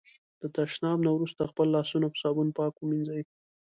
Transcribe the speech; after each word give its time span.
د 0.41 0.43
تشناب 0.55 0.97
نه 1.05 1.11
وروسته 1.15 1.49
خپل 1.51 1.67
لاسونه 1.75 2.05
په 2.09 2.17
صابون 2.21 2.47
پاک 2.57 2.73
ومېنځی. 2.77 3.21